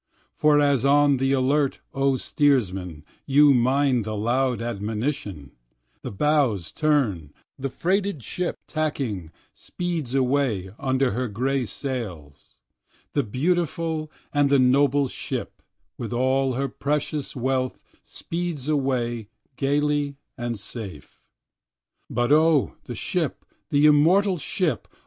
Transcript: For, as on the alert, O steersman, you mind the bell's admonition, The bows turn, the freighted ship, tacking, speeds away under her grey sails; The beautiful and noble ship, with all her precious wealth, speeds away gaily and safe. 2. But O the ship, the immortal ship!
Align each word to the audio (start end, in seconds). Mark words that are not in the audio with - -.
For, 0.35 0.59
as 0.59 0.83
on 0.83 1.17
the 1.17 1.31
alert, 1.33 1.79
O 1.93 2.15
steersman, 2.17 3.05
you 3.27 3.53
mind 3.53 4.03
the 4.05 4.15
bell's 4.17 4.59
admonition, 4.59 5.51
The 6.01 6.09
bows 6.09 6.71
turn, 6.71 7.35
the 7.59 7.69
freighted 7.69 8.23
ship, 8.23 8.57
tacking, 8.65 9.29
speeds 9.53 10.15
away 10.15 10.71
under 10.79 11.11
her 11.11 11.27
grey 11.27 11.65
sails; 11.67 12.55
The 13.13 13.21
beautiful 13.21 14.11
and 14.33 14.49
noble 14.71 15.07
ship, 15.07 15.61
with 15.99 16.13
all 16.13 16.53
her 16.53 16.67
precious 16.67 17.35
wealth, 17.35 17.83
speeds 18.01 18.67
away 18.67 19.27
gaily 19.55 20.17
and 20.35 20.57
safe. 20.57 21.21
2. 22.09 22.15
But 22.15 22.31
O 22.31 22.73
the 22.85 22.95
ship, 22.95 23.45
the 23.69 23.85
immortal 23.85 24.39
ship! 24.39 24.87